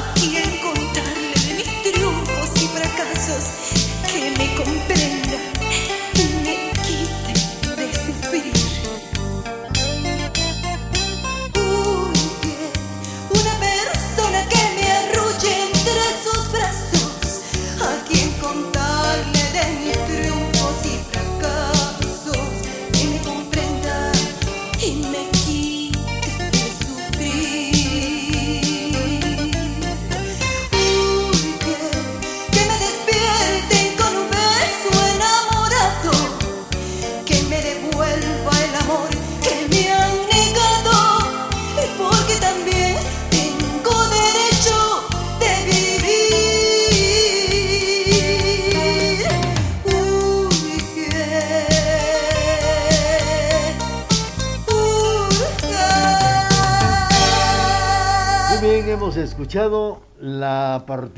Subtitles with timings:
[0.00, 0.59] Escuchado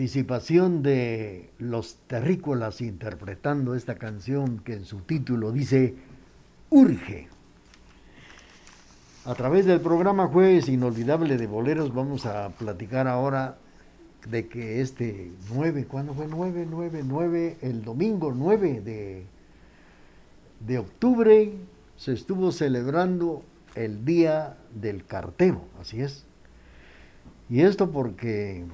[0.02, 5.94] participación de los terrícolas interpretando esta canción que en su título dice
[6.70, 7.28] Urge.
[9.24, 13.58] A través del programa Jueves Inolvidable de Boleros vamos a platicar ahora
[14.28, 16.66] de que este 9, ¿cuándo fue 9?
[16.68, 19.24] 9, 9, el domingo 9 de,
[20.66, 21.52] de octubre
[21.96, 23.44] se estuvo celebrando
[23.76, 26.26] el Día del Cartero, así es.
[27.48, 28.64] Y esto porque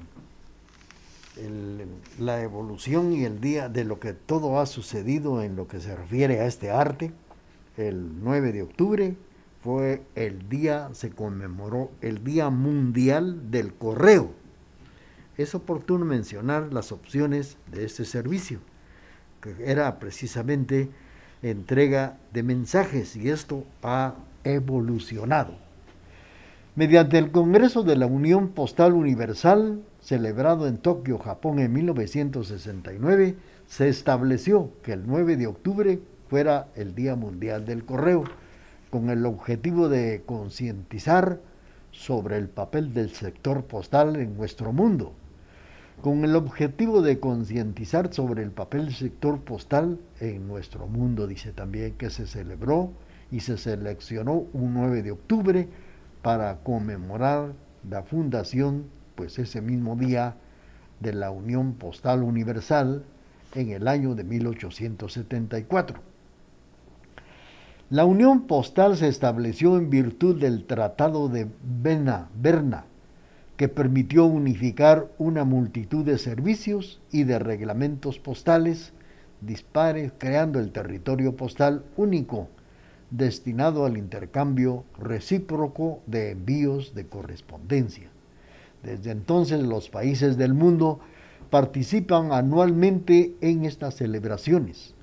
[2.19, 5.95] la evolución y el día de lo que todo ha sucedido en lo que se
[5.95, 7.11] refiere a este arte,
[7.77, 9.15] el 9 de octubre
[9.63, 14.31] fue el día, se conmemoró el Día Mundial del Correo.
[15.37, 18.59] Es oportuno mencionar las opciones de este servicio,
[19.41, 20.89] que era precisamente
[21.41, 25.69] entrega de mensajes y esto ha evolucionado
[26.79, 33.35] mediante el Congreso de la Unión Postal Universal, celebrado en Tokio, Japón en 1969,
[33.67, 38.23] se estableció que el 9 de octubre fuera el Día Mundial del Correo,
[38.89, 41.39] con el objetivo de concientizar
[41.91, 45.13] sobre el papel del sector postal en nuestro mundo.
[46.01, 51.51] Con el objetivo de concientizar sobre el papel del sector postal en nuestro mundo, dice
[51.51, 52.93] también que se celebró
[53.31, 55.67] y se seleccionó un 9 de octubre
[56.21, 57.53] para conmemorar
[57.89, 58.85] la fundación,
[59.19, 60.35] pues ese mismo día,
[61.01, 63.03] de la Unión Postal Universal
[63.53, 65.99] en el año de 1874.
[67.89, 72.85] La Unión Postal se estableció en virtud del Tratado de Berna, Berna,
[73.57, 78.93] que permitió unificar una multitud de servicios y de reglamentos postales
[79.41, 82.47] dispares, creando el territorio postal único
[83.11, 88.08] destinado al intercambio recíproco de envíos de correspondencia.
[88.83, 90.99] Desde entonces los países del mundo
[91.49, 94.93] participan anualmente en estas celebraciones.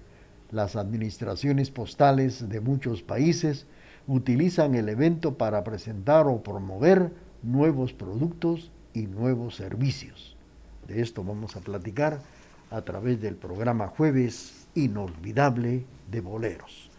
[0.51, 3.67] Las administraciones postales de muchos países
[4.07, 7.13] utilizan el evento para presentar o promover
[7.43, 10.37] nuevos productos y nuevos servicios.
[10.87, 12.21] De esto vamos a platicar
[12.71, 16.91] a través del programa Jueves inolvidable de boleros.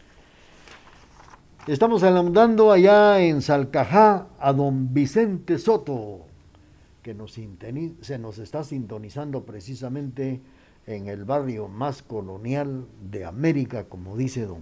[1.67, 6.26] Estamos saludando allá en Salcajá a don Vicente Soto,
[7.07, 7.39] que nos
[8.01, 10.41] se nos está sintonizando precisamente
[10.85, 14.59] en el barrio más colonial de América, como dice don,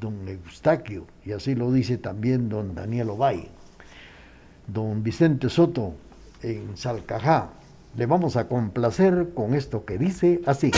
[0.00, 3.48] don Eustaquio, y así lo dice también don Daniel Ovalle.
[4.66, 5.92] Don Vicente Soto,
[6.42, 7.50] en Salcajá,
[7.98, 10.70] le vamos a complacer con esto que dice así.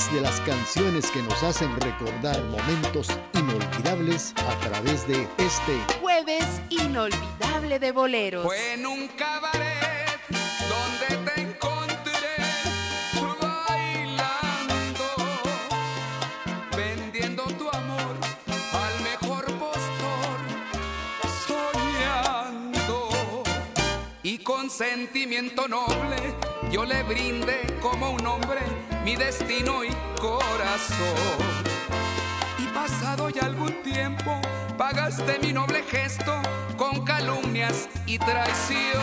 [0.00, 6.44] Través de las canciones que nos hacen recordar momentos inolvidables, a través de este jueves
[6.70, 8.44] inolvidable de boleros.
[8.44, 10.20] Fue en un cabaret
[10.68, 12.36] donde te encontré
[13.40, 15.04] bailando,
[16.76, 18.16] vendiendo tu amor
[18.72, 20.38] al mejor postor,
[21.46, 23.10] soñando
[24.22, 26.34] y con sentimiento noble
[26.70, 28.60] yo le brinde como un hombre
[29.04, 31.54] mi destino y corazón.
[32.58, 34.40] Y pasado ya algún tiempo,
[34.76, 36.40] pagaste mi noble gesto
[36.76, 39.02] con calumnias y traición.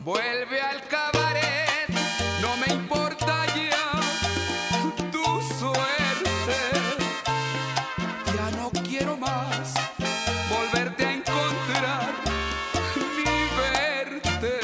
[0.00, 1.88] Vuelve al cabaret,
[2.40, 3.90] no me importa ya
[5.10, 5.24] tu
[5.58, 6.58] suerte.
[8.36, 9.74] Ya no quiero más
[10.48, 12.12] volverte a encontrar
[13.16, 14.60] ni verte.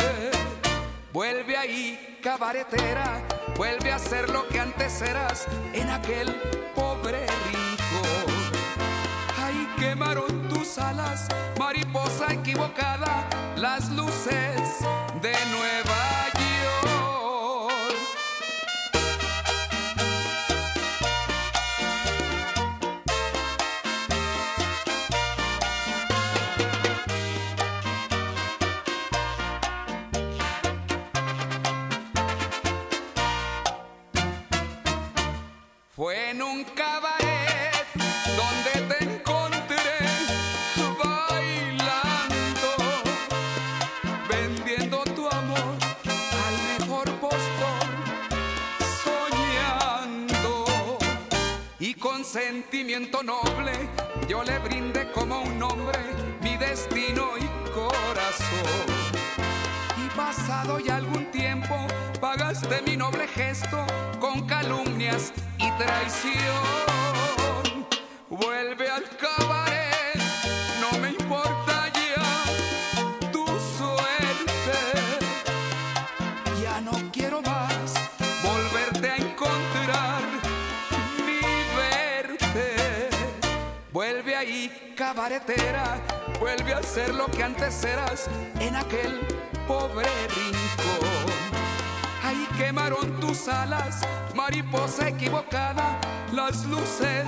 [1.12, 3.29] Vuelve ahí, cabaretera
[3.60, 6.34] Vuelve a ser lo que antes eras en aquel
[6.74, 8.34] pobre rincón.
[9.36, 11.28] Ahí quemaron tus alas,
[11.58, 14.78] mariposa equivocada, las luces
[15.20, 15.89] de Nueva
[54.28, 55.98] yo le brindé como un hombre
[56.42, 58.86] mi destino y corazón.
[59.96, 61.86] Y pasado ya algún tiempo
[62.20, 63.86] pagaste mi noble gesto
[64.20, 67.09] con calumnias y traición.
[86.56, 89.20] Vuelve a ser lo que antes eras en aquel
[89.68, 91.26] pobre rincón.
[92.24, 94.00] Ahí quemaron tus alas,
[94.34, 96.00] mariposa equivocada,
[96.32, 97.26] las luces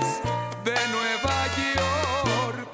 [0.65, 1.35] de Nueva
[1.75, 2.69] York.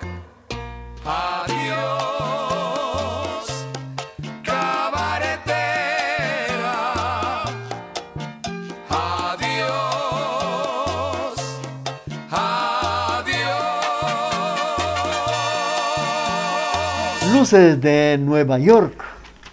[17.49, 19.03] Luces de Nueva York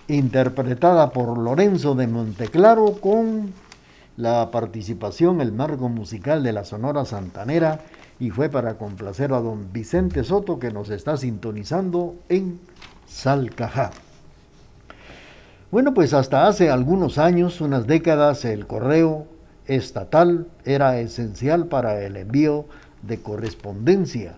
[0.07, 3.55] interpretada por Lorenzo de Monteclaro con
[4.19, 7.81] la participación, el marco musical de la Sonora Santanera
[8.21, 12.61] y fue para complacer a don Vicente Soto que nos está sintonizando en
[13.07, 13.93] Salcajá.
[15.71, 19.26] Bueno, pues hasta hace algunos años, unas décadas, el correo
[19.69, 22.67] estatal era esencial para el envío
[23.00, 24.35] de correspondencia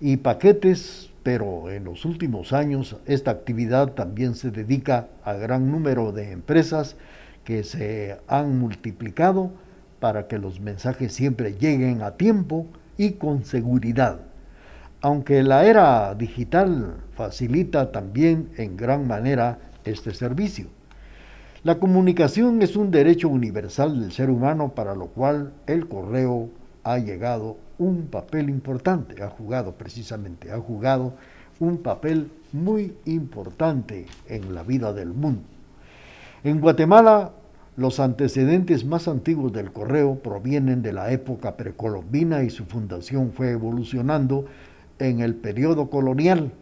[0.00, 6.12] y paquetes pero en los últimos años esta actividad también se dedica a gran número
[6.12, 6.96] de empresas
[7.44, 9.50] que se han multiplicado
[10.00, 12.66] para que los mensajes siempre lleguen a tiempo
[12.98, 14.20] y con seguridad.
[15.00, 20.66] Aunque la era digital facilita también en gran manera este servicio.
[21.62, 26.50] La comunicación es un derecho universal del ser humano para lo cual el correo
[26.82, 31.14] ha llegado un papel importante, ha jugado precisamente, ha jugado
[31.60, 35.42] un papel muy importante en la vida del mundo.
[36.42, 37.32] En Guatemala,
[37.76, 43.50] los antecedentes más antiguos del correo provienen de la época precolombina y su fundación fue
[43.50, 44.46] evolucionando
[44.98, 46.52] en el periodo colonial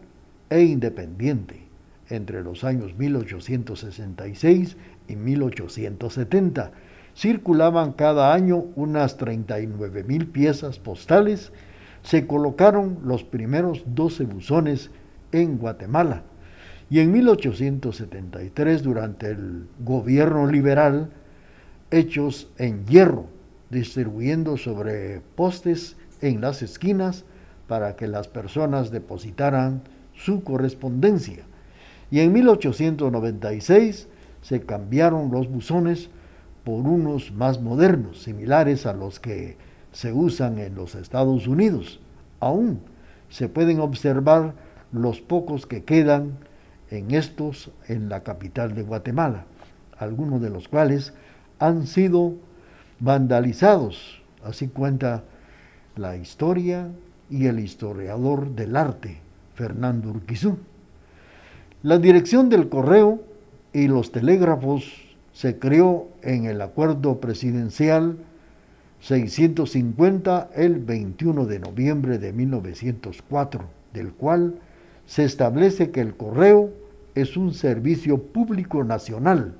[0.49, 1.61] e independiente
[2.09, 4.77] entre los años 1866
[5.09, 6.73] y 1870
[7.15, 11.53] circulaban cada año unas 39 mil piezas postales,
[12.03, 14.91] se colocaron los primeros 12 buzones
[15.31, 16.23] en Guatemala.
[16.91, 21.11] Y en 1873, durante el gobierno liberal,
[21.91, 23.27] hechos en hierro,
[23.71, 27.25] distribuyendo sobre postes en las esquinas
[27.67, 29.83] para que las personas depositaran
[30.15, 31.45] su correspondencia.
[32.11, 34.09] Y en 1896
[34.43, 36.11] se cambiaron los buzones
[36.65, 39.57] por unos más modernos, similares a los que
[39.93, 42.01] se usan en los Estados Unidos.
[42.41, 42.81] Aún
[43.29, 44.55] se pueden observar
[44.93, 46.39] los pocos que quedan
[46.91, 49.47] en estos en la capital de Guatemala,
[49.99, 51.15] algunos de los cuales
[51.59, 52.35] han sido
[53.01, 55.25] vandalizados, así cuenta
[55.97, 56.89] la historia
[57.31, 59.19] y el historiador del arte,
[59.55, 60.59] Fernando Urquizú.
[61.83, 63.23] La dirección del correo
[63.73, 68.19] y los telégrafos se creó en el acuerdo presidencial
[69.01, 74.55] 650 el 21 de noviembre de 1904, del cual
[75.07, 76.71] se establece que el correo
[77.15, 79.55] es un servicio público nacional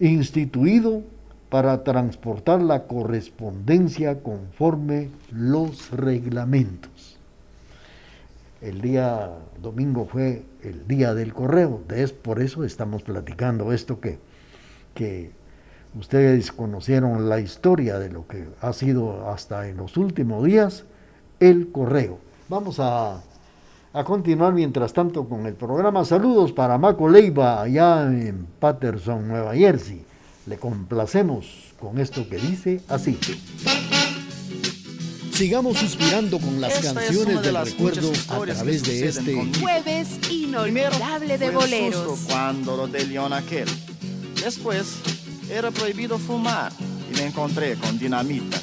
[0.00, 1.02] instituido
[1.50, 7.11] para transportar la correspondencia conforme los reglamentos.
[8.62, 9.28] El día
[9.60, 14.20] domingo fue el día del correo, es por eso estamos platicando esto que,
[14.94, 15.32] que
[15.98, 20.84] ustedes conocieron la historia de lo que ha sido hasta en los últimos días
[21.40, 22.20] el correo.
[22.48, 23.20] Vamos a,
[23.92, 26.04] a continuar mientras tanto con el programa.
[26.04, 30.04] Saludos para Maco Leiva allá en Patterson, Nueva Jersey.
[30.46, 33.18] Le complacemos con esto que dice así.
[35.42, 41.50] Sigamos suspirando con las canciones de del recuerdo a través de este jueves inolvidable de
[41.50, 42.20] boleros.
[42.28, 43.68] Cuando lo de León aquel.
[44.40, 44.98] Después
[45.50, 46.72] era prohibido fumar
[47.12, 48.56] y me encontré con dinamita.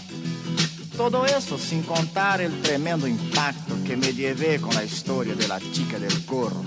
[0.95, 5.59] Todo eso sin contar el tremendo impacto que me llevé con la historia de la
[5.59, 6.63] chica del corro.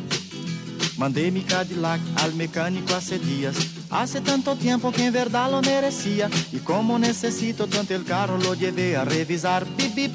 [1.02, 3.56] Mandé mi Cadillac al mecánico hace días
[3.90, 8.54] Hace tanto tiempo que en verdad lo merecía y como necesito tanto el carro lo
[8.54, 9.66] llevé a revisar.
[9.76, 10.12] Bip, bip.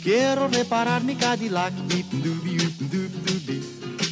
[0.00, 1.72] Quiero reparar mi Cadillac.
[1.88, 2.06] Bip,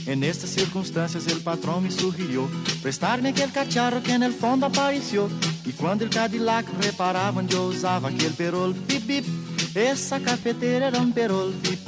[0.08, 2.50] En estas circunstancias el patrón me sugirió
[2.82, 5.28] prestarme aquel cacharro que en el fondo apareció.
[5.64, 8.74] Y cuando el Cadillac reparaban yo usaba aquel perol.
[8.88, 9.24] Bip, bip.
[9.76, 11.54] Esa cafetera era un perol.
[11.62, 11.86] Bip,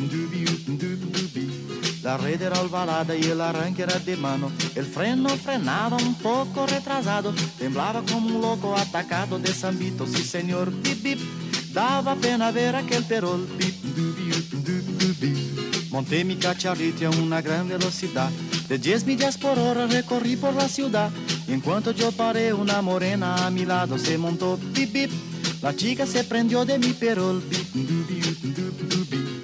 [2.09, 4.51] la red era albalada y el arranque era de mano.
[4.75, 7.35] El freno frenaba un poco retrasado.
[7.59, 10.07] Temblaba como un loco atacado de Sambito.
[10.07, 11.19] Sí, señor, bip, bip.
[11.75, 13.47] Daba pena ver aquel perol.
[13.59, 13.75] Bip,
[15.91, 18.31] Monté mi cacharrito a una gran velocidad.
[18.71, 21.11] De 10 millas por hora recorrí por la ciudad.
[21.47, 24.59] Y en cuanto yo paré, una morena a mi lado se montó.
[24.73, 25.11] Bip, bip.
[25.61, 27.43] La chica se prendió de mi perol.
[27.51, 29.38] Bip,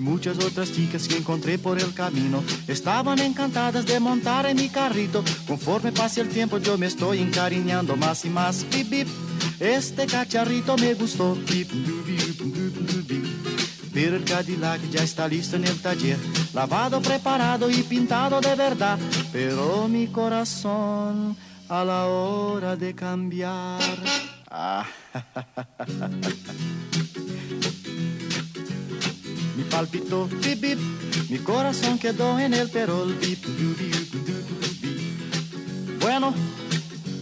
[0.00, 5.24] muchas otras chicas que encontré por el camino estaban encantadas de montar en mi carrito.
[5.46, 8.66] Conforme pase el tiempo yo me estoy encariñando más y más.
[8.70, 9.08] Bip, bip.
[9.60, 11.34] Este cacharrito me gustó.
[11.34, 11.70] Bip,
[13.92, 16.18] Pero el Cadillac ya está listo en el taller,
[16.54, 18.98] lavado, preparado y pintado de verdad.
[19.32, 21.36] Pero mi corazón
[21.68, 23.80] a la hora de cambiar.
[24.50, 24.86] Ah,
[29.68, 30.78] mi palpitó, bip, bip,
[31.28, 33.44] mi corazón quedó en el perol, bip,
[36.00, 36.32] Bueno,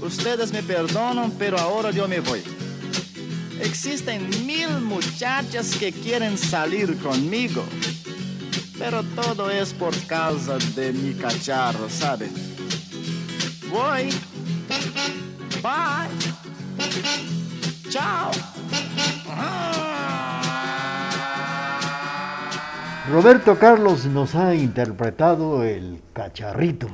[0.01, 2.43] ustedes me perdonan, pero ahora yo me voy.
[3.61, 7.65] Existen mil muchachas que quieren salir conmigo,
[8.79, 12.29] pero todo es por causa de mi cacharro, ¿sabe?
[13.71, 14.11] Voy.
[23.17, 26.89] Roberto Carlos nos ha interpretado el cacharrito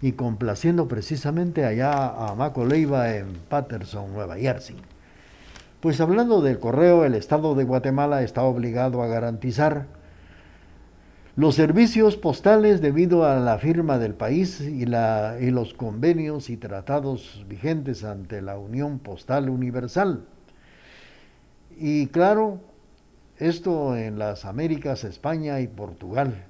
[0.00, 4.76] y complaciendo precisamente allá a Maco Leiva en Patterson, Nueva Jersey.
[5.80, 9.86] Pues hablando del correo, el Estado de Guatemala está obligado a garantizar
[11.34, 16.56] los servicios postales debido a la firma del país y, la, y los convenios y
[16.56, 20.24] tratados vigentes ante la Unión Postal Universal.
[21.76, 22.60] Y claro,
[23.48, 26.44] esto en las Américas, España y Portugal.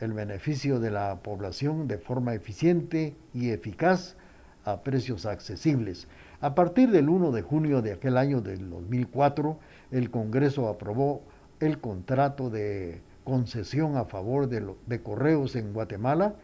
[0.00, 4.16] El beneficio de la población de forma eficiente y eficaz
[4.64, 6.08] a precios accesibles.
[6.40, 9.58] A partir del 1 de junio de aquel año del 2004,
[9.90, 11.20] el Congreso aprobó
[11.60, 16.36] el contrato de concesión a favor de, de, correos en Guatemala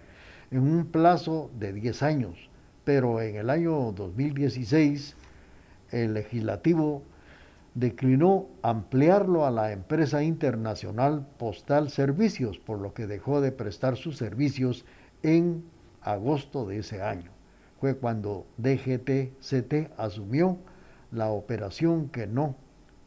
[0.51, 2.51] en un plazo de 10 años,
[2.85, 5.17] pero en el año 2016
[5.91, 7.03] el legislativo
[7.77, 14.17] declinó ampliarlo a la empresa internacional Postal Servicios, por lo que dejó de prestar sus
[14.17, 14.87] servicios
[15.23, 15.63] en
[16.01, 17.31] agosto de ese año.
[17.79, 20.57] Fue cuando DGTCT asumió
[21.13, 22.57] la operación que no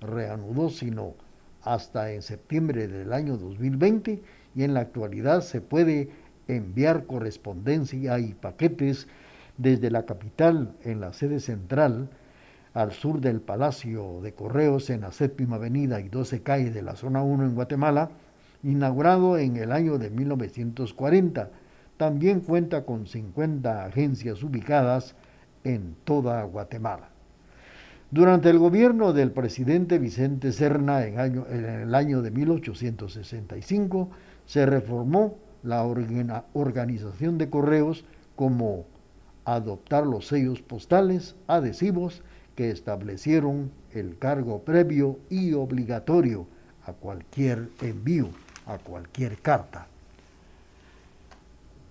[0.01, 1.15] reanudó sino
[1.63, 4.21] hasta en septiembre del año 2020
[4.55, 6.11] y en la actualidad se puede
[6.47, 9.07] enviar correspondencia y paquetes
[9.57, 12.09] desde la capital en la sede central
[12.73, 16.95] al sur del Palacio de Correos en la séptima avenida y 12 calles de la
[16.95, 18.09] zona 1 en Guatemala,
[18.63, 21.49] inaugurado en el año de 1940.
[21.97, 25.15] También cuenta con 50 agencias ubicadas
[25.63, 27.09] en toda Guatemala.
[28.11, 34.09] Durante el gobierno del presidente Vicente Serna en, en el año de 1865
[34.45, 38.85] se reformó la organización de correos como
[39.45, 42.23] adoptar los sellos postales adhesivos
[42.59, 46.45] que establecieron el cargo previo y obligatorio
[46.85, 48.31] a cualquier envío,
[48.65, 49.87] a cualquier carta.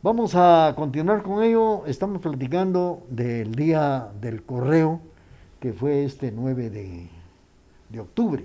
[0.02, 1.86] Vamos a continuar con ello.
[1.86, 5.00] Estamos platicando del día del correo,
[5.58, 7.08] que fue este 9 de,
[7.88, 8.44] de octubre.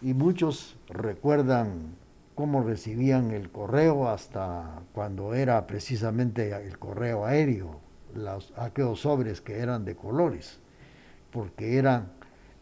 [0.00, 1.96] Y muchos recuerdan
[2.36, 7.80] cómo recibían el correo hasta cuando era precisamente el correo aéreo,
[8.14, 10.60] los, aquellos sobres que eran de colores
[11.30, 12.06] porque era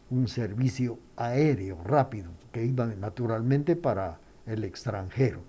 [0.09, 5.41] un servicio aéreo rápido que iba naturalmente para el extranjero.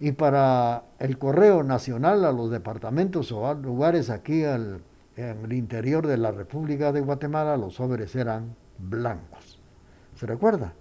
[0.00, 4.82] Y para el correo nacional a los departamentos o a lugares aquí en
[5.16, 9.60] el interior de la República de Guatemala, los sobres eran blancos.
[10.16, 10.72] ¿Se recuerda?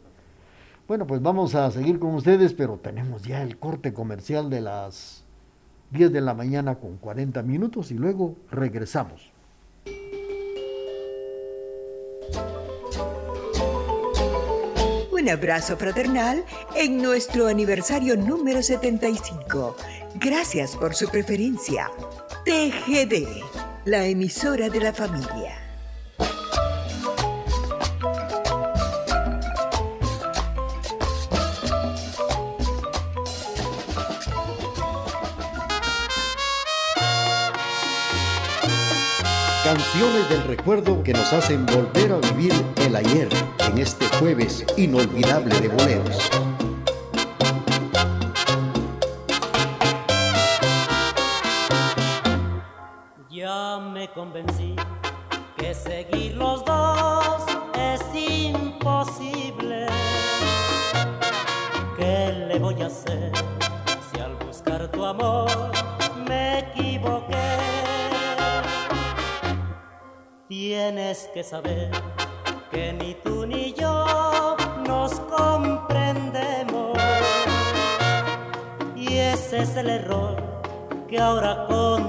[0.87, 5.23] Bueno, pues vamos a seguir con ustedes, pero tenemos ya el corte comercial de las
[5.91, 9.31] 10 de la mañana con 40 minutos y luego regresamos.
[15.11, 16.43] Un abrazo fraternal
[16.75, 19.75] en nuestro aniversario número 75.
[20.15, 21.91] Gracias por su preferencia.
[22.45, 23.43] TGD,
[23.85, 25.68] la emisora de la familia.
[39.69, 43.29] Canciones del recuerdo que nos hacen volver a vivir el ayer
[43.59, 46.29] en este jueves inolvidable de boleros.
[53.29, 54.68] Ya me convencí
[71.39, 71.89] que saber
[72.69, 74.05] que ni tú ni yo
[74.85, 76.97] nos comprendemos.
[78.93, 80.35] Y ese es el error
[81.07, 82.08] que ahora con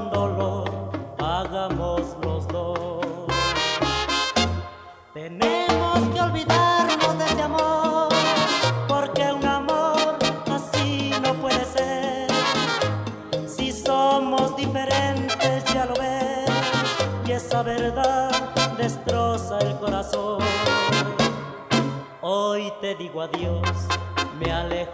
[23.22, 23.88] adiós,
[24.38, 24.89] me alejo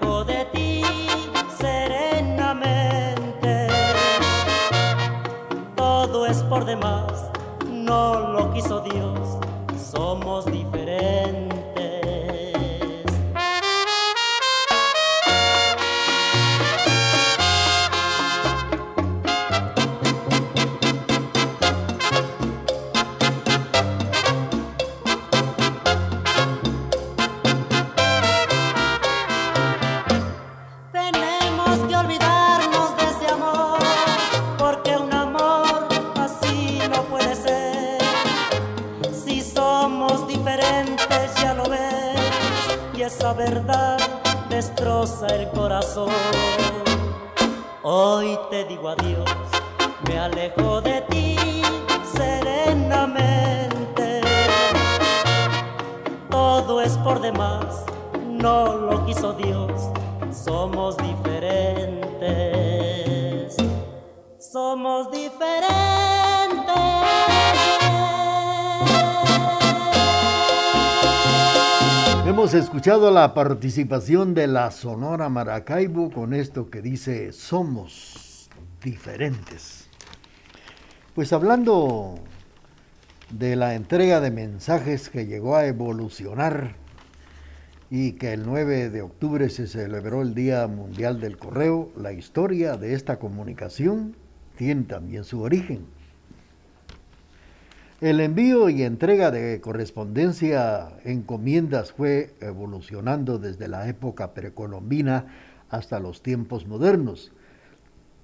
[43.32, 43.98] verdad
[44.48, 46.10] destroza el corazón.
[47.82, 49.30] Hoy te digo adiós,
[50.08, 51.36] me alejo de ti
[52.16, 54.20] serenamente.
[56.30, 57.84] Todo es por demás,
[58.24, 59.90] no lo quiso Dios,
[60.30, 61.96] somos diferentes.
[64.38, 65.66] Somos diferentes.
[72.36, 78.50] Hemos escuchado la participación de la Sonora Maracaibo con esto que dice somos
[78.84, 79.88] diferentes.
[81.14, 82.16] Pues hablando
[83.30, 86.74] de la entrega de mensajes que llegó a evolucionar
[87.88, 92.76] y que el 9 de octubre se celebró el Día Mundial del Correo, la historia
[92.76, 94.14] de esta comunicación
[94.58, 95.86] tiene también su origen.
[98.02, 105.28] El envío y entrega de correspondencia encomiendas fue evolucionando desde la época precolombina
[105.70, 107.32] hasta los tiempos modernos,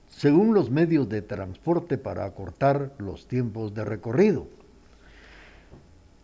[0.08, 4.46] según los medios de transporte para acortar los tiempos de recorrido.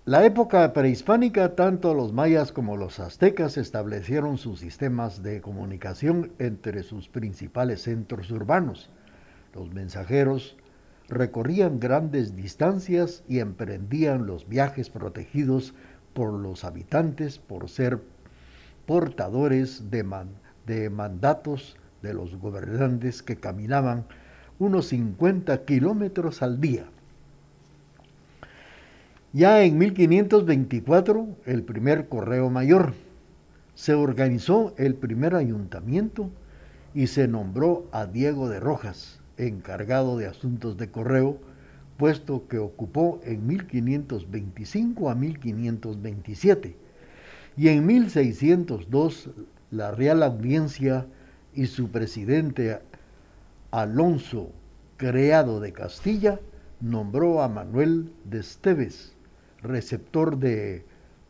[0.05, 6.83] La época prehispánica, tanto los mayas como los aztecas establecieron sus sistemas de comunicación entre
[6.83, 8.91] sus principales centros urbanos.
[9.55, 10.58] Los mensajeros
[11.09, 15.75] recorrían grandes distancias y emprendían los viajes protegidos
[16.13, 18.01] por los habitantes por ser
[18.87, 24.07] portadores de, mandatos de los gobernantes que caminaban
[24.59, 26.87] unos 50 kilómetros al día.
[29.33, 32.95] Ya en 1524, el primer correo mayor,
[33.75, 36.31] se organizó el primer ayuntamiento
[36.95, 41.39] y se nombró a Diego de Rojas, encargado de asuntos de correo,
[41.97, 46.77] puesto que ocupó en 1525 a 1527.
[47.57, 49.31] Y en 1602
[49.71, 51.07] la Real Audiencia
[51.55, 52.79] y su presidente
[53.71, 54.51] Alonso,
[54.97, 56.41] creado de Castilla,
[56.81, 59.15] nombró a Manuel de Esteves
[59.63, 60.85] receptor de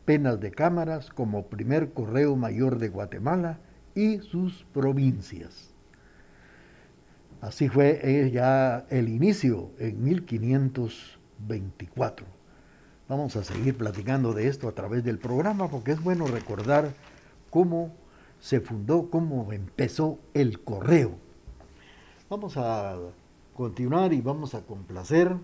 [0.05, 3.59] penas de cámaras como primer correo mayor de Guatemala
[3.95, 5.68] y sus provincias.
[7.41, 12.25] Así fue ya el inicio en 1524.
[13.07, 16.93] Vamos a seguir platicando de esto a través del programa porque es bueno recordar
[17.49, 17.91] cómo
[18.39, 21.13] se fundó, cómo empezó el correo.
[22.29, 22.97] Vamos a
[23.55, 25.35] continuar y vamos a complacer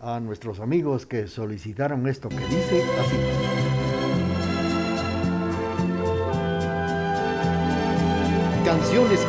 [0.00, 3.69] a nuestros amigos que solicitaron esto que dice así.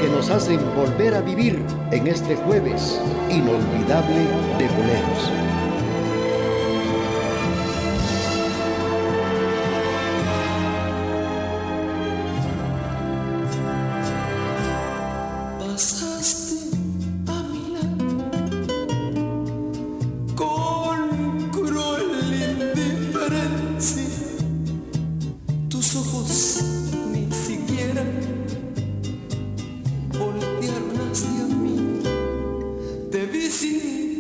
[0.02, 4.26] Que nos hacen volver a vivir en este jueves inolvidable
[4.58, 5.51] de boleros.
[33.62, 34.11] se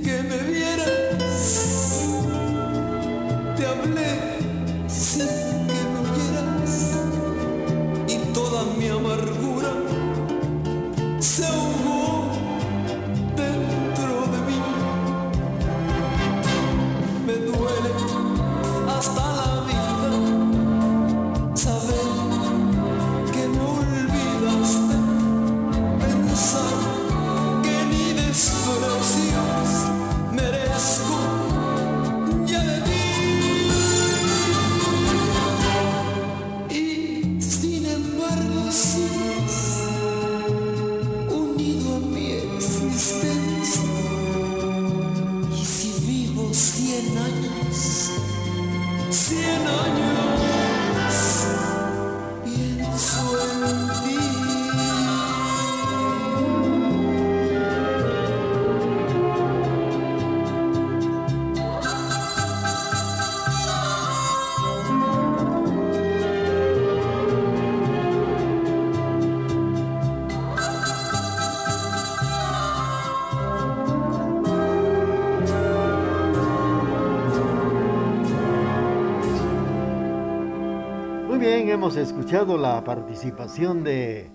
[81.91, 84.31] hemos escuchado la participación de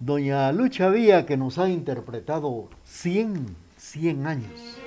[0.00, 4.78] doña Lucha Vía que nos ha interpretado 100, 100 años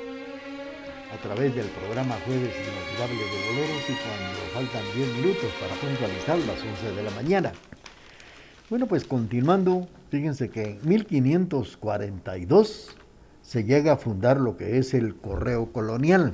[1.13, 6.39] a través del programa Jueves Inolvidable de Boleros y cuando faltan 10 minutos para puntualizar
[6.39, 7.51] las 11 de la mañana.
[8.71, 12.97] Bueno, pues continuando, fíjense que en 1542
[13.43, 16.33] se llega a fundar lo que es el correo colonial.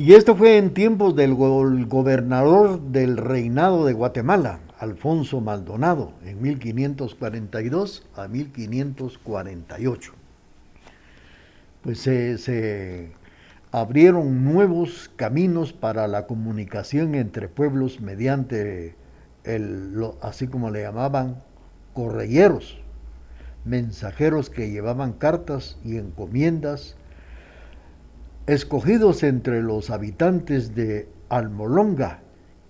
[0.00, 8.08] Y esto fue en tiempos del gobernador del reinado de Guatemala, Alfonso Maldonado, en 1542
[8.16, 10.12] a 1548.
[11.82, 13.12] Pues se,
[13.72, 18.94] abrieron nuevos caminos para la comunicación entre pueblos mediante
[19.44, 21.42] el, así como le llamaban,
[21.92, 22.80] correyeros,
[23.66, 26.96] mensajeros que llevaban cartas y encomiendas
[28.50, 32.20] escogidos entre los habitantes de Almolonga,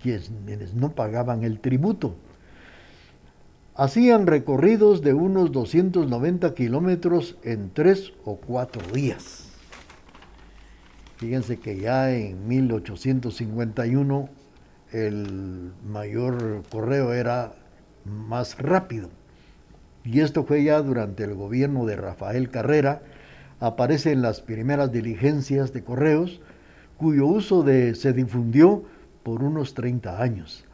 [0.03, 2.17] quienes no pagaban el tributo.
[3.75, 9.49] Hacían recorridos de unos 290 kilómetros en tres o cuatro días.
[11.17, 14.29] Fíjense que ya en 1851
[14.93, 17.55] el mayor correo era
[18.05, 19.09] más rápido.
[20.05, 23.01] Y esto fue ya durante el gobierno de Rafael Carrera.
[23.61, 26.41] Aparecen las primeras diligencias de correos,
[26.97, 28.85] cuyo uso se difundió
[29.23, 30.65] por unos 30 años,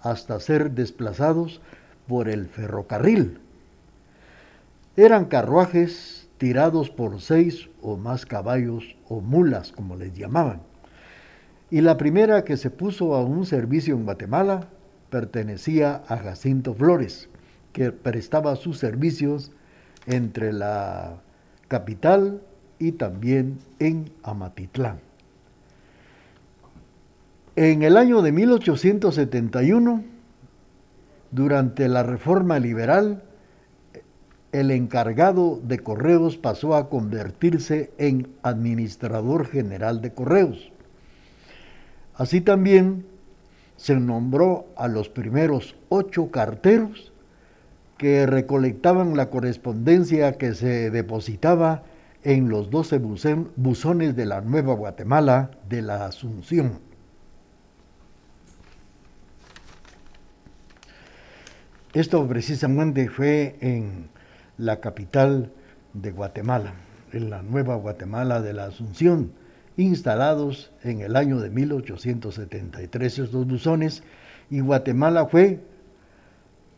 [0.00, 1.60] hasta ser desplazados
[2.06, 3.38] por el ferrocarril.
[4.96, 10.62] Eran carruajes tirados por seis o más caballos o mulas, como les llamaban.
[11.70, 14.68] Y la primera que se puso a un servicio en Guatemala
[15.10, 17.28] pertenecía a Jacinto Flores,
[17.72, 19.52] que prestaba sus servicios
[20.06, 21.18] entre la
[21.68, 22.40] capital
[22.78, 25.00] y también en Amatitlán.
[27.56, 30.04] En el año de 1871,
[31.30, 33.22] durante la reforma liberal,
[34.52, 40.70] el encargado de correos pasó a convertirse en administrador general de correos.
[42.14, 43.04] Así también
[43.76, 47.12] se nombró a los primeros ocho carteros
[47.98, 51.82] que recolectaban la correspondencia que se depositaba
[52.22, 56.80] en los doce buzones de la Nueva Guatemala de la Asunción.
[61.92, 64.08] Esto precisamente fue en
[64.56, 65.50] la capital
[65.94, 66.74] de Guatemala,
[67.12, 69.32] en la Nueva Guatemala de la Asunción,
[69.76, 74.04] instalados en el año de 1873 estos buzones,
[74.50, 75.60] y Guatemala fue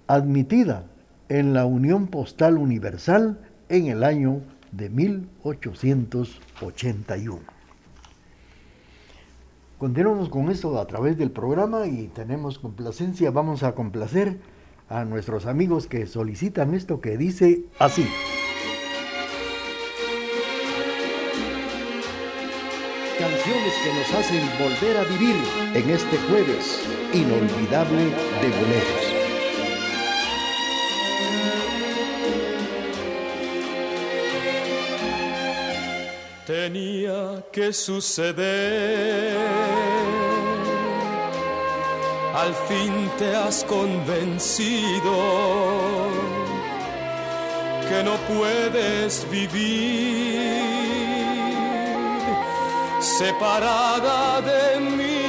[0.07, 0.85] admitida
[1.31, 3.39] en la Unión Postal Universal
[3.69, 7.39] en el año de 1881.
[9.79, 13.31] Continuamos con esto a través del programa y tenemos complacencia.
[13.31, 14.41] Vamos a complacer
[14.89, 18.09] a nuestros amigos que solicitan esto que dice así.
[23.19, 25.37] Canciones que nos hacen volver a vivir
[25.75, 26.83] en este jueves
[27.15, 29.10] inolvidable de boleros.
[37.53, 39.37] Que suceder
[42.35, 45.13] al fin te has convencido
[47.89, 50.61] que no puedes vivir
[53.01, 55.25] separada de mí.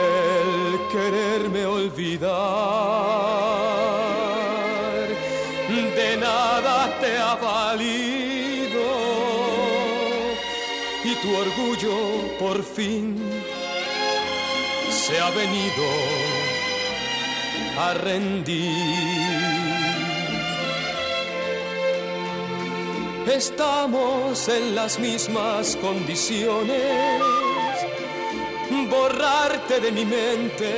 [0.00, 3.47] El quererme olvidar
[11.40, 11.96] orgullo
[12.38, 13.16] por fin
[14.90, 15.84] se ha venido
[17.78, 19.38] a rendir.
[23.26, 26.82] Estamos en las mismas condiciones.
[28.90, 30.70] Borrarte de mi mente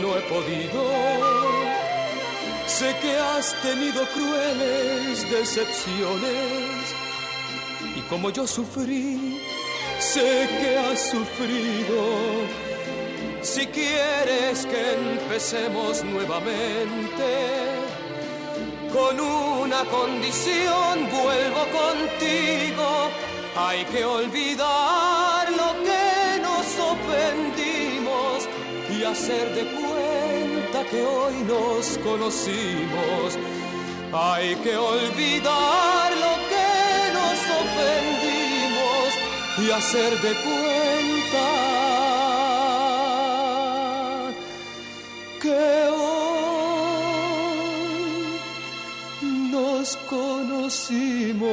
[0.00, 0.82] no he podido.
[2.66, 6.94] Sé que has tenido crueles decepciones.
[7.96, 9.40] Y como yo sufrí,
[10.12, 12.00] sé que has sufrido
[13.40, 17.30] si quieres que empecemos nuevamente,
[18.92, 22.88] con una condición vuelvo contigo.
[23.56, 28.48] Hay que olvidar lo que nos ofendimos
[28.94, 33.38] y hacer de cuenta que hoy nos conocimos.
[34.12, 36.33] Hay que olvidar lo
[39.56, 41.46] y hacer de cuenta
[45.40, 45.88] que
[49.22, 51.48] hoy nos conocimos.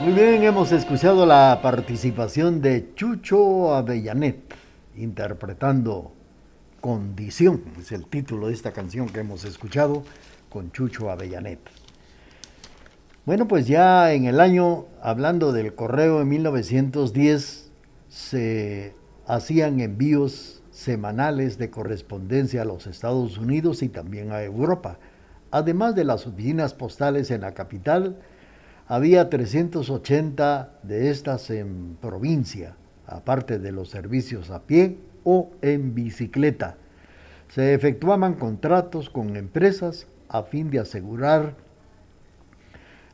[0.00, 4.54] Muy bien, hemos escuchado la participación de Chucho Avellanet
[4.96, 6.12] interpretando
[6.80, 10.02] Condición, es el título de esta canción que hemos escuchado
[10.50, 11.60] con Chucho Avellanet.
[13.24, 17.70] Bueno, pues ya en el año, hablando del correo en 1910,
[18.08, 18.92] se
[19.26, 24.98] hacían envíos semanales de correspondencia a los Estados Unidos y también a Europa.
[25.50, 28.16] Además de las oficinas postales en la capital,
[28.88, 32.74] había 380 de estas en provincia,
[33.06, 36.76] aparte de los servicios a pie o en bicicleta.
[37.48, 41.54] se efectuaban contratos con empresas a fin de asegurar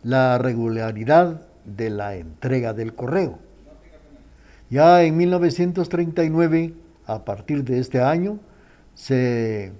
[0.02, 3.38] la regularidad de la entrega del correo.
[4.70, 6.74] Ya en 1939,
[7.06, 8.38] a partir de este año,
[8.94, 9.72] se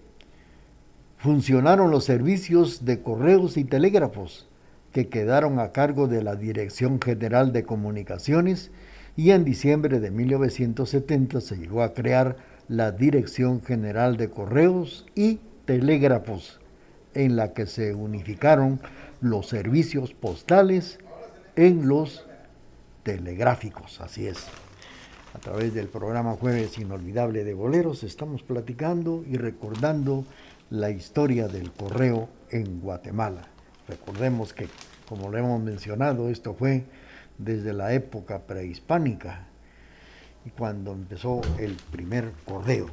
[1.18, 4.48] funcionaron los servicios de correos y telégrafos
[4.92, 8.70] que quedaron a cargo de la Dirección General de Comunicaciones
[9.16, 12.36] y en diciembre de 1970 se llegó a crear
[12.68, 16.60] la Dirección General de Correos y Telégrafos,
[17.16, 18.78] en la que se unificaron
[19.20, 20.98] los servicios postales
[21.56, 22.26] en los
[23.02, 24.46] telegráficos, así es.
[25.34, 30.24] A través del programa Jueves Inolvidable de Boleros estamos platicando y recordando
[30.70, 33.42] la historia del correo en Guatemala.
[33.88, 34.68] Recordemos que,
[35.08, 36.84] como lo hemos mencionado, esto fue
[37.38, 39.46] desde la época prehispánica
[40.44, 42.88] y cuando empezó el primer correo.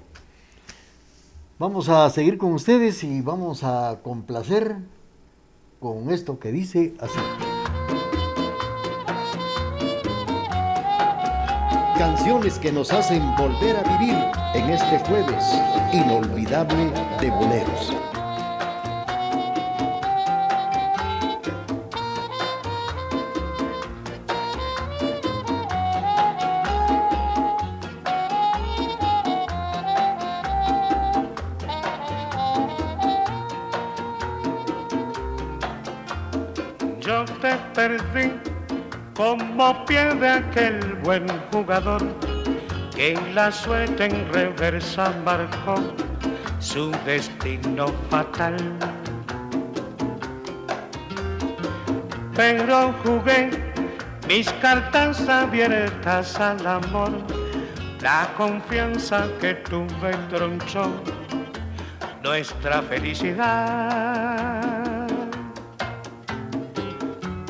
[1.59, 4.75] Vamos a seguir con ustedes y vamos a complacer
[5.79, 7.19] con esto que dice así.
[11.95, 14.15] Canciones que nos hacen volver a vivir
[14.55, 15.45] en este jueves
[15.93, 17.93] inolvidable de boleros.
[37.83, 38.31] Perdí
[39.13, 42.01] como pierde aquel buen jugador
[42.95, 45.75] que la suerte en reversa marcó
[46.59, 48.55] su destino fatal.
[52.33, 53.49] Pero jugué
[54.29, 57.11] mis cartas abiertas al amor,
[58.01, 60.89] la confianza que tú me tronchó,
[62.23, 64.52] nuestra felicidad.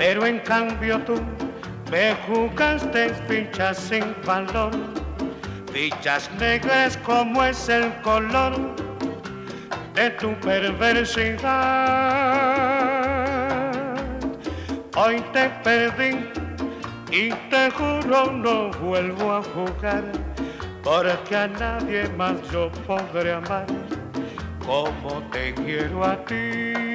[0.05, 1.15] Pero en cambio tú
[1.89, 4.71] me jugaste fichas sin valor,
[5.71, 8.75] fichas negras como es el color
[9.95, 11.39] de tu perversidad.
[14.97, 16.27] Hoy te perdí
[17.09, 20.03] y te juro no vuelvo a jugar,
[20.83, 23.67] porque a nadie más yo podré amar
[24.65, 26.92] como te quiero a ti.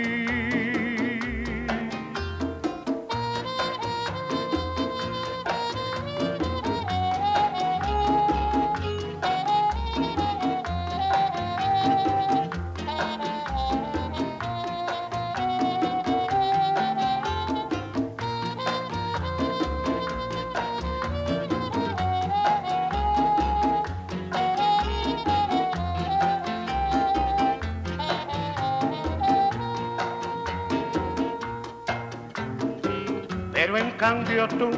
[33.59, 34.71] Pero en cambio tú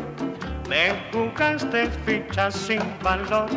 [0.66, 3.50] me jugaste fichas sin valor,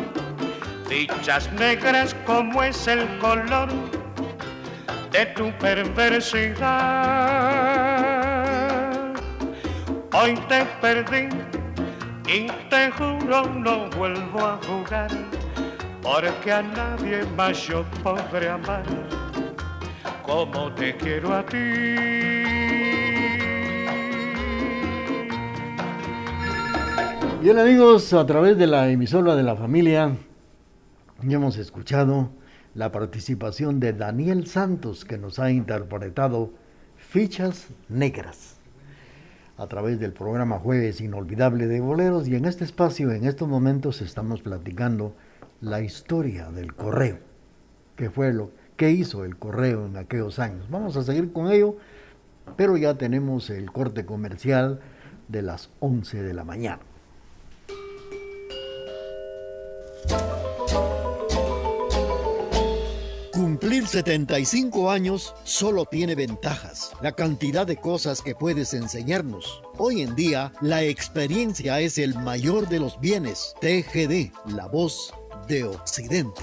[0.86, 3.70] fichas negras como es el color
[5.10, 6.60] de tu perversidad.
[10.12, 11.30] Hoy te perdí
[12.28, 15.10] y te juro no vuelvo a jugar,
[16.02, 18.84] porque a nadie más yo podré amar
[20.22, 22.63] como te quiero a ti.
[27.44, 30.16] Bien amigos, a través de la emisora de la familia
[31.22, 32.30] ya hemos escuchado
[32.74, 36.54] la participación de Daniel Santos que nos ha interpretado
[36.96, 38.56] Fichas Negras
[39.58, 44.00] a través del programa Jueves Inolvidable de Boleros y en este espacio, en estos momentos
[44.00, 45.14] estamos platicando
[45.60, 47.18] la historia del correo,
[47.94, 50.70] que fue lo que hizo el correo en aquellos años.
[50.70, 51.76] Vamos a seguir con ello,
[52.56, 54.80] pero ya tenemos el corte comercial
[55.28, 56.80] de las 11 de la mañana.
[63.32, 66.92] Cumplir 75 años solo tiene ventajas.
[67.00, 69.62] La cantidad de cosas que puedes enseñarnos.
[69.78, 73.54] Hoy en día, la experiencia es el mayor de los bienes.
[73.60, 75.12] TGD, la voz
[75.48, 76.42] de Occidente.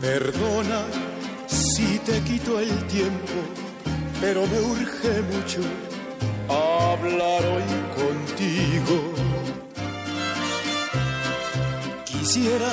[0.00, 0.82] Perdona
[1.48, 3.34] si te quito el tiempo,
[4.20, 5.60] pero me urge mucho
[6.48, 7.62] hablar hoy
[7.96, 9.12] contigo.
[12.04, 12.70] Quisiera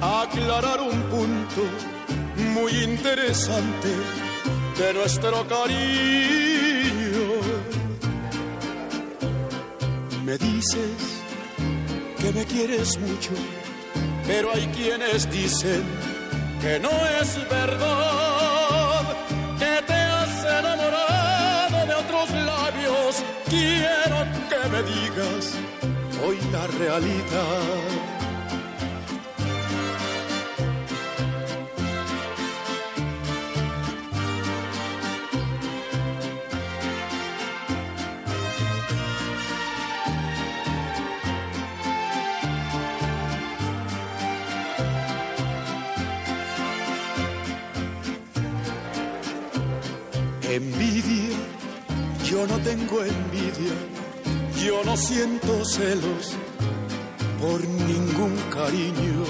[0.00, 1.62] aclarar un punto
[2.54, 3.88] muy interesante
[4.78, 5.80] de nuestro cariño.
[10.24, 11.22] Me dices
[12.18, 13.32] que me quieres mucho,
[14.26, 16.09] pero hay quienes dicen
[16.60, 16.90] que no
[17.20, 19.02] es verdad,
[19.58, 23.22] que te has enamorado de otros labios.
[23.48, 24.18] Quiero
[24.50, 25.54] que me digas
[26.22, 28.19] hoy la realidad.
[55.00, 56.36] Siento celos
[57.40, 59.24] por ningún cariño.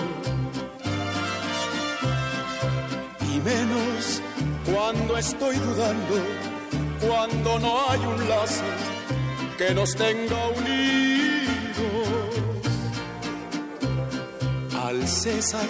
[3.33, 4.21] Y menos
[4.73, 6.15] cuando estoy dudando,
[7.07, 8.65] cuando no hay un lazo
[9.57, 10.81] que nos tenga unidos.
[14.85, 15.69] Al César,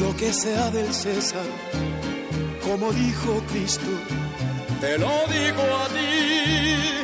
[0.00, 1.46] lo que sea del César,
[2.64, 3.90] como dijo Cristo
[4.80, 6.99] te lo digo a ti,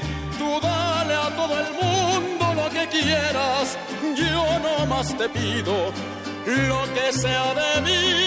[1.37, 3.79] todo el mundo lo que quieras,
[4.17, 5.93] yo no más te pido
[6.47, 8.27] lo que sea de mí.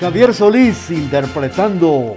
[0.00, 2.16] Javier Solís interpretando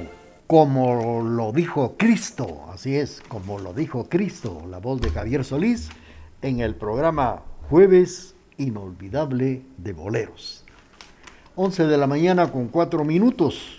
[0.50, 5.90] como lo dijo Cristo, así es, como lo dijo Cristo, la voz de Javier Solís
[6.42, 10.66] en el programa Jueves Inolvidable de Boleros.
[11.56, 13.79] 11 de la mañana con 4 minutos.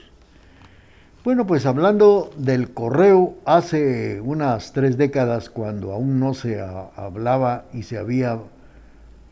[1.23, 7.83] Bueno, pues hablando del correo, hace unas tres décadas, cuando aún no se hablaba y
[7.83, 8.39] se había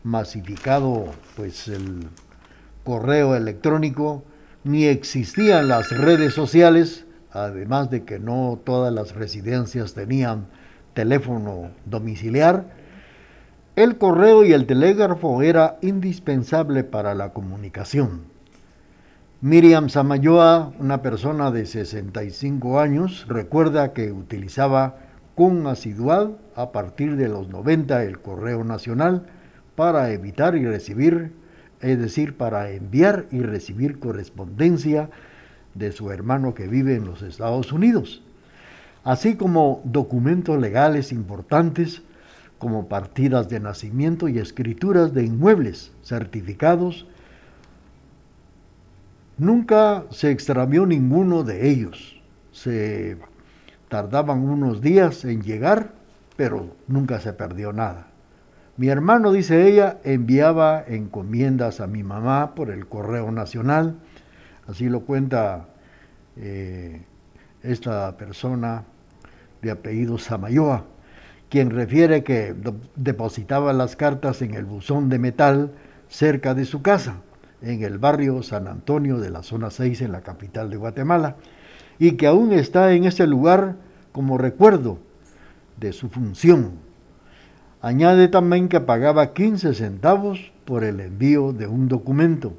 [0.03, 2.07] masificado pues el
[2.83, 4.23] correo electrónico,
[4.63, 10.45] ni existían las redes sociales, además de que no todas las residencias tenían
[10.93, 12.65] teléfono domiciliar,
[13.75, 18.25] el correo y el telégrafo era indispensable para la comunicación.
[19.41, 24.97] Miriam Samayoa, una persona de 65 años, recuerda que utilizaba
[25.33, 29.27] con asiduidad a partir de los 90 el correo nacional
[29.77, 31.31] para evitar y recibir,
[31.79, 35.09] es decir, para enviar y recibir correspondencia
[35.73, 38.21] de su hermano que vive en los Estados Unidos,
[39.05, 42.01] así como documentos legales importantes
[42.57, 47.07] como partidas de nacimiento y escrituras de inmuebles, certificados,
[49.39, 52.21] Nunca se extravió ninguno de ellos.
[52.51, 53.17] Se
[53.87, 55.93] tardaban unos días en llegar,
[56.35, 58.07] pero nunca se perdió nada.
[58.75, 63.95] Mi hermano, dice ella, enviaba encomiendas a mi mamá por el correo nacional,
[64.67, 65.67] así lo cuenta
[66.35, 67.01] eh,
[67.63, 68.83] esta persona
[69.61, 70.83] de apellido Samayoa,
[71.49, 72.53] quien refiere que
[72.97, 75.71] depositaba las cartas en el buzón de metal
[76.09, 77.21] cerca de su casa
[77.61, 81.35] en el barrio San Antonio de la zona 6 en la capital de Guatemala
[81.97, 83.75] y que aún está en ese lugar
[84.11, 84.99] como recuerdo
[85.77, 86.71] de su función.
[87.81, 92.53] Añade también que pagaba 15 centavos por el envío de un documento.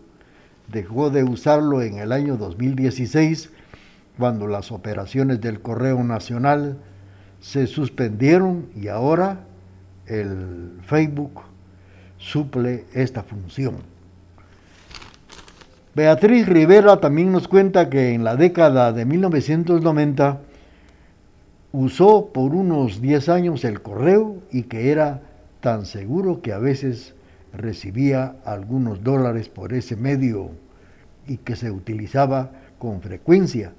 [0.68, 3.50] Dejó de usarlo en el año 2016
[4.18, 6.78] cuando las operaciones del Correo Nacional
[7.40, 9.40] se suspendieron y ahora
[10.06, 11.42] el Facebook
[12.18, 13.76] suple esta función.
[15.92, 20.40] Beatriz Rivera también nos cuenta que en la década de 1990
[21.72, 25.22] usó por unos 10 años el correo y que era
[25.60, 27.16] tan seguro que a veces
[27.52, 30.52] recibía algunos dólares por ese medio
[31.26, 33.72] y que se utilizaba con frecuencia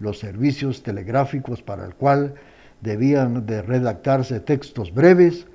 [0.00, 2.34] los servicios telegráficos para el cual
[2.82, 5.46] debían de redactarse textos breves,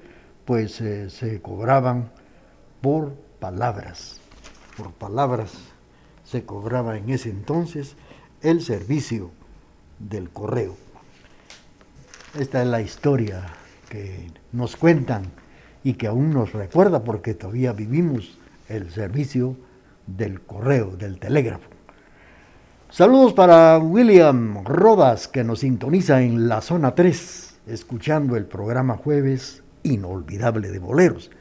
[0.45, 2.10] pues eh, se cobraban
[2.82, 4.20] por palabras,
[4.76, 5.69] por palabras
[6.30, 7.96] se cobraba en ese entonces
[8.42, 9.32] el servicio
[9.98, 10.76] del correo.
[12.38, 13.48] Esta es la historia
[13.90, 15.24] que nos cuentan
[15.84, 19.56] y que aún nos recuerda porque todavía vivimos el servicio
[20.06, 21.68] del correo, del telégrafo.
[22.92, 29.64] Saludos para William Rodas que nos sintoniza en la zona 3, escuchando el programa jueves
[29.82, 31.32] inolvidable de boleros.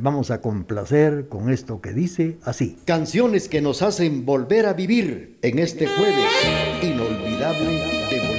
[0.00, 2.76] Vamos a complacer con esto que dice así.
[2.84, 8.33] Canciones que nos hacen volver a vivir en este jueves inolvidable de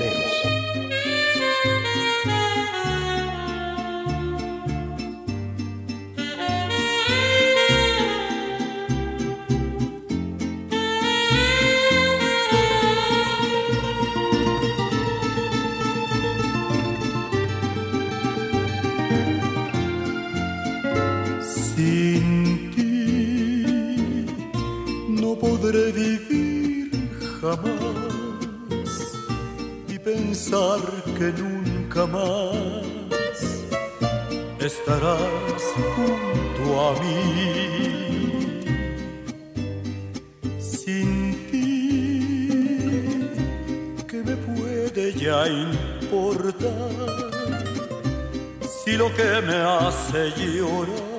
[49.15, 51.15] que me hace llorar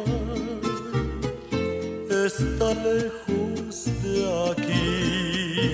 [2.27, 4.17] está lejos de
[4.51, 5.71] aquí.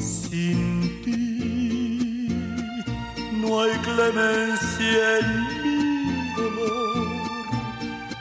[0.00, 0.60] Sin
[1.04, 2.28] ti
[3.40, 5.28] no hay clemencia en
[5.62, 5.76] mi
[6.34, 7.06] dolor,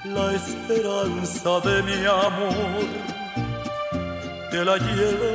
[0.06, 2.86] la esperanza de mi amor
[4.52, 5.35] te la llevo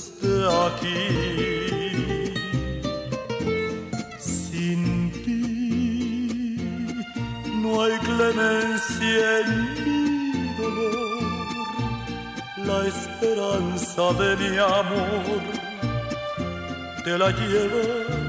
[0.45, 1.03] aquí.
[4.19, 6.57] Sin ti
[7.61, 9.49] no hay clemencia en
[9.85, 10.01] mi
[10.61, 11.97] dolor,
[12.67, 15.41] la esperanza de mi amor
[17.03, 18.20] te la llevas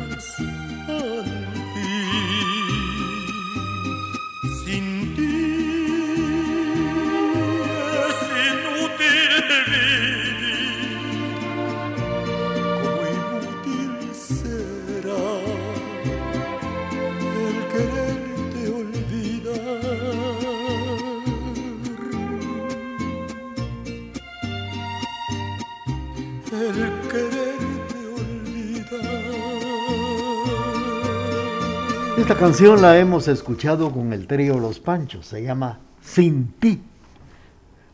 [32.43, 36.83] canción la hemos escuchado con el trío Los Panchos, se llama Sin ti.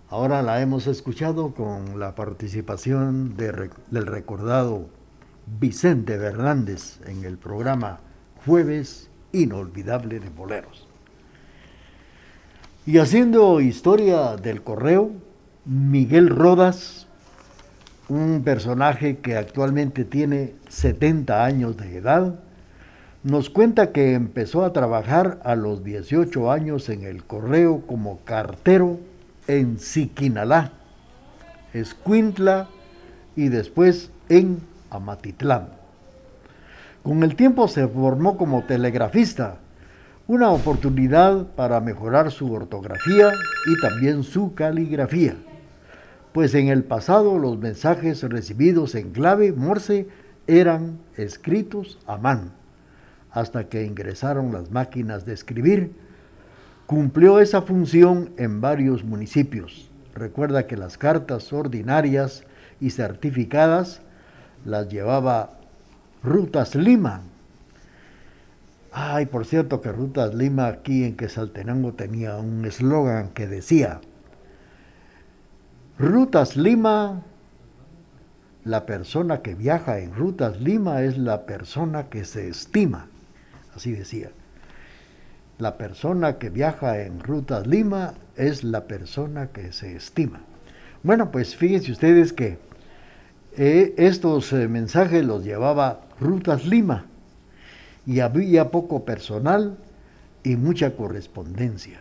[0.09, 4.88] Ahora la hemos escuchado con la participación del recordado
[5.61, 8.01] Vicente Fernández en el programa
[8.46, 10.88] Jueves Inolvidable de Boleros.
[12.86, 15.11] Y haciendo historia del correo,
[15.66, 17.07] Miguel Rodas,
[18.09, 22.47] un personaje que actualmente tiene 70 años de edad,
[23.25, 29.01] nos cuenta que empezó a trabajar a los 18 años en el correo como cartero
[29.49, 30.73] en Siquinalá,
[31.73, 32.69] Escuintla
[33.35, 34.61] y después en
[34.91, 35.71] Amatitlán.
[37.03, 39.59] Con el tiempo se formó como telegrafista,
[40.29, 43.31] una oportunidad para mejorar su ortografía
[43.66, 45.35] y también su caligrafía,
[46.33, 50.07] pues en el pasado los mensajes recibidos en clave Morse
[50.47, 52.59] eran escritos a mano
[53.39, 55.93] hasta que ingresaron las máquinas de escribir,
[56.86, 59.91] cumplió esa función en varios municipios.
[60.12, 62.43] Recuerda que las cartas ordinarias
[62.80, 64.01] y certificadas
[64.64, 65.51] las llevaba
[66.24, 67.22] Rutas Lima.
[68.91, 74.01] Ay, por cierto que Rutas Lima aquí en Quesaltenango tenía un eslogan que decía,
[75.97, 77.22] Rutas Lima,
[78.64, 83.07] la persona que viaja en Rutas Lima es la persona que se estima
[83.79, 84.31] así decía.
[85.59, 90.41] La persona que viaja en Rutas Lima es la persona que se estima.
[91.03, 92.59] Bueno, pues fíjense ustedes que
[93.57, 97.07] eh, estos eh, mensajes los llevaba Rutas Lima
[98.07, 99.79] y había poco personal
[100.45, 102.01] y mucha correspondencia,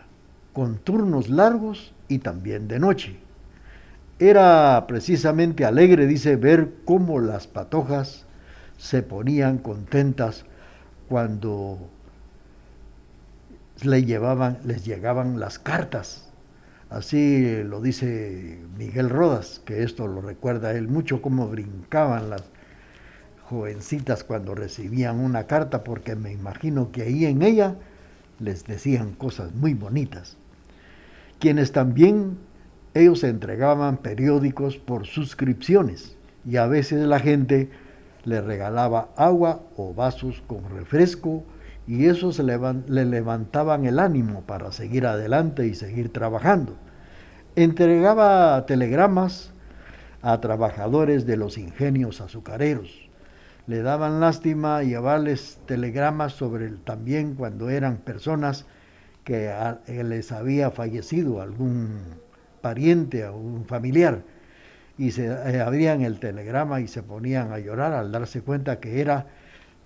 [0.52, 3.18] con turnos largos y también de noche.
[4.18, 8.24] Era precisamente alegre, dice, ver cómo las patojas
[8.78, 10.44] se ponían contentas
[11.08, 11.78] cuando
[13.82, 16.28] le llevaban, les llegaban las cartas.
[16.90, 22.44] Así lo dice Miguel Rodas, que esto lo recuerda él mucho, cómo brincaban las
[23.44, 27.76] jovencitas cuando recibían una carta, porque me imagino que ahí en ella
[28.38, 30.36] les decían cosas muy bonitas.
[31.38, 32.38] Quienes también
[32.94, 37.70] ellos entregaban periódicos por suscripciones y a veces la gente
[38.24, 41.44] le regalaba agua o vasos con refresco
[41.86, 46.76] y eso se le levantaban el ánimo para seguir adelante y seguir trabajando.
[47.56, 49.52] Entregaba telegramas
[50.20, 53.08] a trabajadores de los ingenios azucareros.
[53.66, 58.66] Le daban lástima llevarles telegramas sobre el, también cuando eran personas
[59.24, 59.52] que
[59.86, 62.00] les había fallecido algún
[62.60, 64.22] pariente o un familiar
[64.98, 69.00] y se eh, abrían el telegrama y se ponían a llorar al darse cuenta que
[69.00, 69.26] era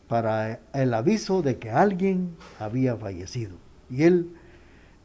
[0.09, 3.57] para el aviso de que alguien había fallecido.
[3.91, 4.35] Y él,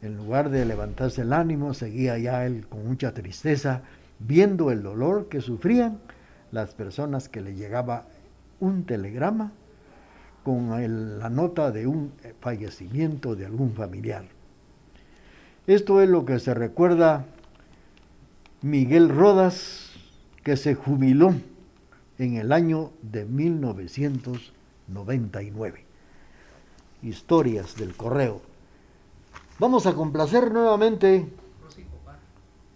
[0.02, 3.82] en lugar de levantarse el ánimo, seguía ya él con mucha tristeza,
[4.18, 5.98] viendo el dolor que sufrían
[6.50, 8.06] las personas que le llegaba
[8.60, 9.52] un telegrama
[10.42, 14.24] con la nota de un fallecimiento de algún familiar.
[15.66, 17.26] Esto es lo que se recuerda
[18.62, 19.87] Miguel Rodas,
[20.48, 21.34] que se jubiló
[22.16, 25.84] en el año de 1999.
[27.02, 28.40] Historias del correo.
[29.58, 31.28] Vamos a complacer nuevamente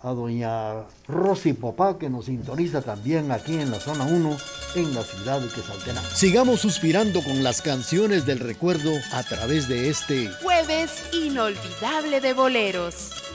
[0.01, 4.37] a doña Rosy Popá, que nos sintoniza también aquí en la zona 1,
[4.75, 6.11] en la ciudad de Quesaltenango.
[6.11, 13.32] Sigamos suspirando con las canciones del recuerdo a través de este jueves inolvidable de boleros.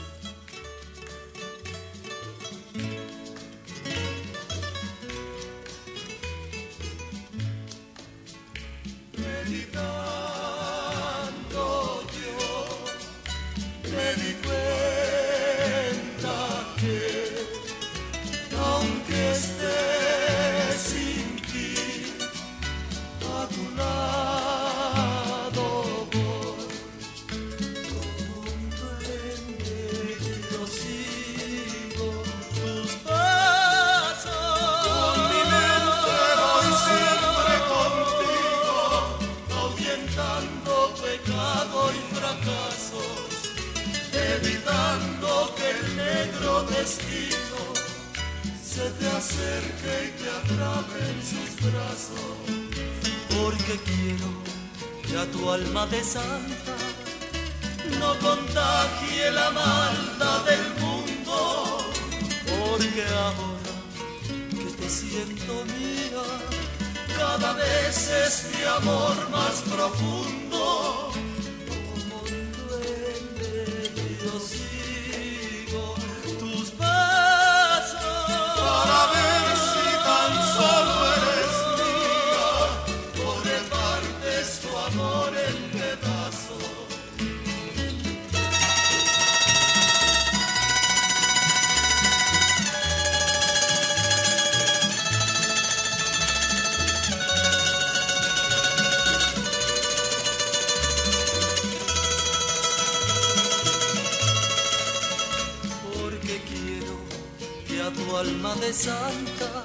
[108.72, 109.64] Santa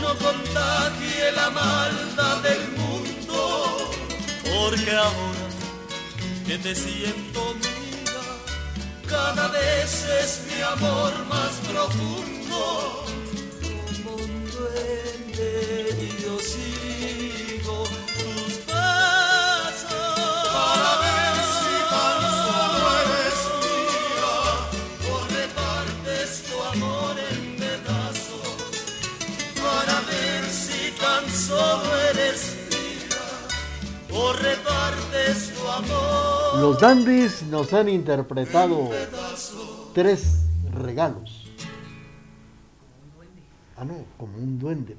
[0.00, 3.90] no contagie la maldad del mundo,
[4.42, 5.46] porque ahora
[6.46, 8.20] que te siento mía,
[9.08, 12.95] cada vez es mi amor más profundo.
[36.60, 38.90] Los dandies nos han interpretado
[39.92, 41.52] tres regalos.
[43.76, 44.96] Ah, no, como un duende.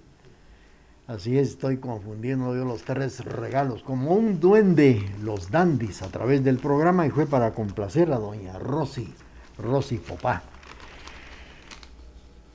[1.08, 3.82] Así es, estoy confundiendo yo los tres regalos.
[3.82, 8.60] Como un duende, los dandies a través del programa y fue para complacer a doña
[8.60, 9.14] Rosy,
[9.58, 10.44] Rosy Popá.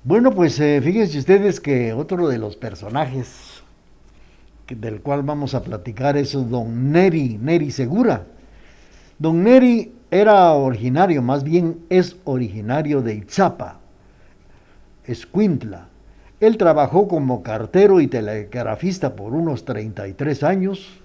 [0.05, 3.63] Bueno, pues eh, fíjense ustedes que otro de los personajes
[4.69, 8.27] del cual vamos a platicar es don Neri, Neri Segura.
[9.23, 13.79] Don Neri era originario, más bien es originario de Itzapa,
[15.05, 15.87] Escuintla.
[16.41, 20.99] Él trabajó como cartero y telegrafista por unos 33 años.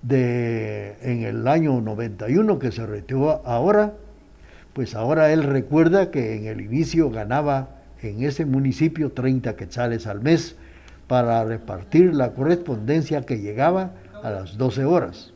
[0.00, 3.92] De, en el año 91 que se retiró ahora,
[4.72, 7.68] pues ahora él recuerda que en el inicio ganaba
[8.00, 10.56] en ese municipio 30 quetzales al mes
[11.06, 13.90] para repartir la correspondencia que llegaba
[14.22, 15.34] a las 12 horas.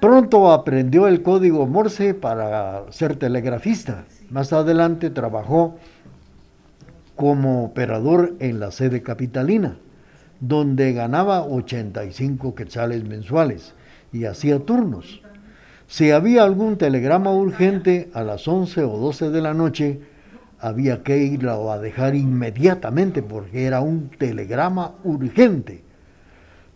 [0.00, 4.04] Pronto aprendió el código Morse para ser telegrafista.
[4.30, 5.76] Más adelante trabajó
[7.16, 9.78] como operador en la sede capitalina,
[10.38, 13.74] donde ganaba 85 quetzales mensuales
[14.12, 15.20] y hacía turnos.
[15.88, 20.00] Si había algún telegrama urgente a las 11 o 12 de la noche,
[20.60, 25.87] había que irlo a dejar inmediatamente porque era un telegrama urgente.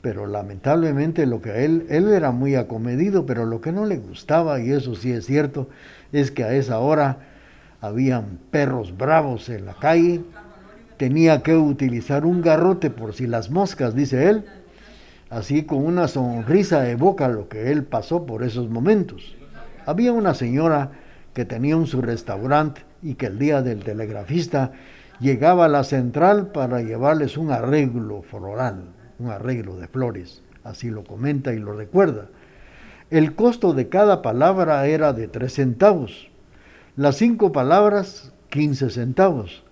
[0.02, 4.60] Pero lamentablemente lo que él, él era muy acomedido, pero lo que no le gustaba,
[4.60, 5.68] y eso sí es cierto,
[6.12, 7.18] es que a esa hora
[7.80, 10.20] habían perros bravos en la calle,
[10.96, 14.44] tenía que utilizar un garrote por si las moscas, dice él,
[15.30, 19.36] así con una sonrisa evoca lo que él pasó por esos momentos.
[19.86, 20.90] Había una señora
[21.34, 24.72] que tenía un su restaurante y que el día del telegrafista
[25.18, 28.84] llegaba a la central para llevarles un arreglo floral,
[29.18, 32.28] un arreglo de flores, así lo comenta y lo recuerda.
[33.10, 36.32] El costo de cada palabra era de tres centavos
[36.94, 39.62] las cinco palabras 15 centavos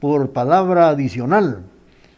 [0.00, 1.62] por palabra adicional.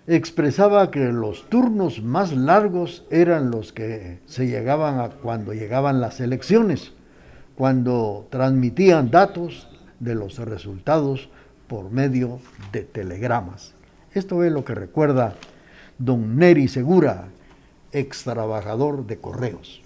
[0.09, 6.19] Expresaba que los turnos más largos eran los que se llegaban a cuando llegaban las
[6.19, 6.95] elecciones,
[7.55, 9.69] cuando transmitían datos
[10.01, 11.29] de los resultados
[11.69, 12.41] por medio
[12.73, 13.75] de telegramas.
[14.15, 15.35] Esto es lo que recuerda
[15.99, 17.29] don Neri Segura,
[17.93, 19.83] ex trabajador de correos.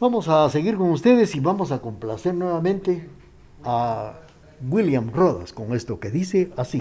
[0.00, 3.08] Vamos a seguir con ustedes y vamos a complacer nuevamente
[3.64, 4.14] a
[4.68, 6.78] William Rodas con esto que dice así.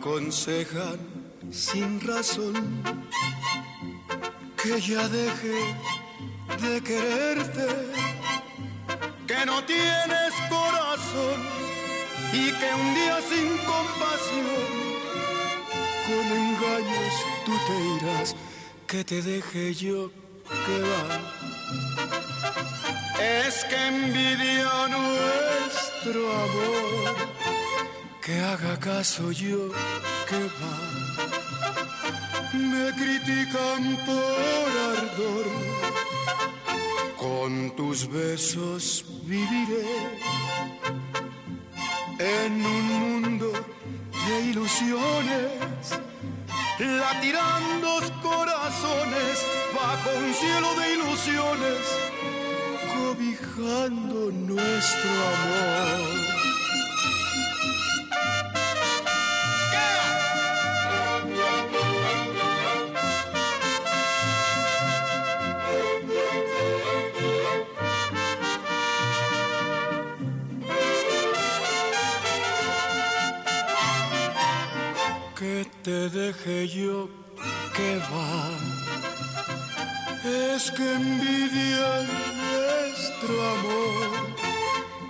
[0.00, 0.98] Aconsejan
[1.50, 2.54] sin razón
[4.62, 5.58] que ya deje
[6.62, 7.68] de quererte,
[9.26, 11.38] que no tienes corazón
[12.32, 14.70] y que un día sin compasión
[16.06, 18.36] con engaños tú te irás
[18.86, 20.10] que te deje yo
[20.64, 20.78] que.
[23.20, 27.39] Es que envidia nuestro amor,
[28.30, 29.60] que haga caso yo
[30.28, 30.76] que va.
[32.72, 35.46] Me critican por ardor,
[37.16, 39.86] con tus besos viviré
[42.18, 43.52] en un mundo
[44.26, 45.84] de ilusiones
[47.02, 49.34] latirán dos corazones
[49.74, 51.82] bajo un cielo de ilusiones,
[52.94, 56.29] cobijando nuestro amor.
[76.50, 77.08] Yo
[77.76, 78.50] que va.
[80.52, 81.90] Es que envidia
[82.42, 84.08] nuestro amor,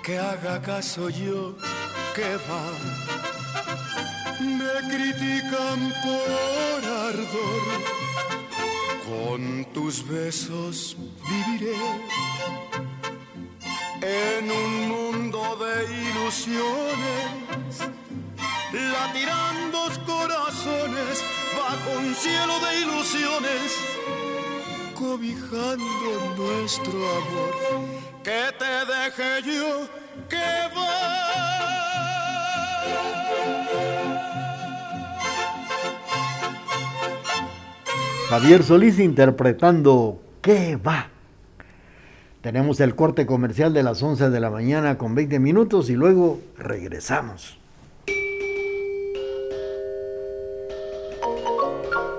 [0.05, 1.57] que haga caso yo
[2.15, 2.67] que va.
[4.59, 7.65] Me critican por ardor,
[9.09, 10.97] con tus besos
[11.29, 11.81] viviré
[14.03, 15.75] en un mundo de
[16.09, 17.40] ilusiones
[19.01, 19.71] latirán
[20.07, 21.25] corazones
[21.57, 23.69] bajo un cielo de ilusiones,
[24.95, 25.85] cobijando
[26.37, 27.53] nuestro amor.
[28.23, 29.89] Que te deje yo
[30.29, 31.21] que va.
[38.29, 41.09] Javier Solís interpretando ¿Qué va?
[42.41, 46.41] Tenemos el corte comercial de las 11 de la mañana con 20 minutos y luego
[46.57, 47.60] regresamos.